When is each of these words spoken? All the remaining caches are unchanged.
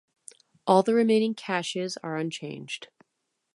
All 0.65 0.81
the 0.81 0.95
remaining 0.95 1.35
caches 1.35 1.95
are 2.01 2.17
unchanged. 2.17 2.87